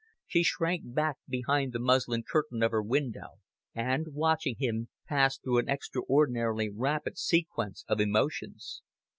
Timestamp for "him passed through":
4.57-5.59